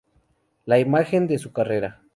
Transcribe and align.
La 0.65 0.79
imagen 0.79 1.27
de 1.27 1.37
su 1.37 1.53
carrera. 1.53 2.01